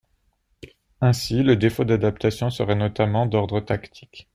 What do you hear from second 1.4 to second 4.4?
le défaut d'adaptation serait notamment d'ordre tactique.